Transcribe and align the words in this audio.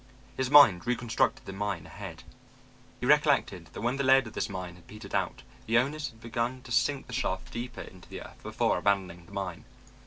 His 0.35 0.49
mind 0.49 0.87
reconstructed 0.87 1.45
the 1.45 1.53
mine 1.53 1.85
ahead. 1.85 2.23
He 2.99 3.05
recollected 3.05 3.67
that 3.73 3.81
when 3.81 3.97
the 3.97 4.03
lead 4.03 4.25
of 4.25 4.33
this 4.33 4.49
mine 4.49 4.73
had 4.73 4.87
petered 4.87 5.13
out, 5.13 5.43
the 5.67 5.77
owners 5.77 6.09
had 6.09 6.21
begun 6.21 6.63
to 6.63 6.71
sink 6.71 7.05
the 7.05 7.13
shaft 7.13 7.51
deeper 7.53 7.81
into 7.81 8.09
the 8.09 8.23
earth 8.23 8.41
before 8.41 8.79
abandoning 8.79 9.27
the 9.27 9.31
mine. 9.31 9.63